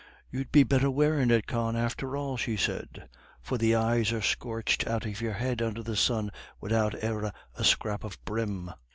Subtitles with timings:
[0.31, 3.07] "You'd be better wearin' it, Con, after all," she said,
[3.39, 7.63] "for the eyes are scorched out of your head under the sun widout e'er a
[7.63, 8.71] scrap of brim."